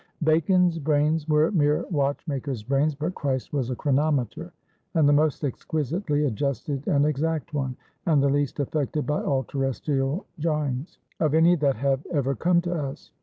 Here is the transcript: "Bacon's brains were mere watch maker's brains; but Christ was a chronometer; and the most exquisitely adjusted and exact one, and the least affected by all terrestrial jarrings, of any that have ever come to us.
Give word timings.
"Bacon's 0.23 0.79
brains 0.79 1.27
were 1.29 1.51
mere 1.51 1.85
watch 1.91 2.27
maker's 2.27 2.63
brains; 2.63 2.95
but 2.95 3.13
Christ 3.13 3.53
was 3.53 3.69
a 3.69 3.75
chronometer; 3.75 4.51
and 4.95 5.07
the 5.07 5.13
most 5.13 5.43
exquisitely 5.43 6.25
adjusted 6.25 6.87
and 6.87 7.05
exact 7.05 7.53
one, 7.53 7.77
and 8.07 8.19
the 8.23 8.27
least 8.27 8.59
affected 8.59 9.05
by 9.05 9.21
all 9.21 9.43
terrestrial 9.43 10.25
jarrings, 10.39 10.97
of 11.19 11.35
any 11.35 11.55
that 11.57 11.75
have 11.75 12.03
ever 12.07 12.33
come 12.33 12.61
to 12.61 12.73
us. 12.73 13.11